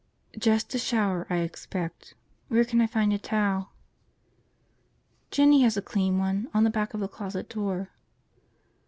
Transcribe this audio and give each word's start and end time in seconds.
"Just 0.35 0.73
a 0.73 0.79
shower, 0.79 1.27
I 1.29 1.41
expect. 1.41 2.15
Where 2.47 2.65
can 2.65 2.81
I 2.81 2.87
find 2.87 3.13
a 3.13 3.19
towel?" 3.19 3.71
"Jinny 5.29 5.61
has 5.61 5.77
a 5.77 5.81
clean 5.83 6.17
one. 6.17 6.49
On 6.55 6.63
the 6.63 6.71
back 6.71 6.95
of 6.95 6.99
the 6.99 7.07
closet 7.07 7.49
door." 7.49 7.91